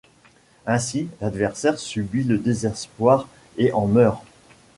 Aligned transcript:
Ainsi, 0.65 1.09
l'adversaire 1.21 1.77
subit 1.77 2.23
le 2.23 2.39
désespoir 2.39 3.27
et 3.59 3.71
en 3.71 3.85
meurt. 3.85 4.23